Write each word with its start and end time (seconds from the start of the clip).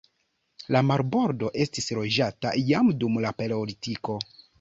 La 0.75 0.79
marbordo 0.91 1.51
estis 1.65 1.91
loĝata 1.97 2.53
jam 2.71 2.89
dum 3.05 3.21
la 3.27 3.33
paleolitiko. 3.43 4.17